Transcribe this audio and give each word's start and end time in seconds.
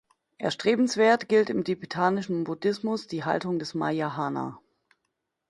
Erstrebenswert 0.39 1.29
gilt 1.29 1.51
im 1.51 1.63
tibetischen 1.63 2.43
Buddhismus 2.43 3.05
die 3.05 3.23
Haltung 3.23 3.59
des 3.59 3.75
Mahayana. 3.75 4.59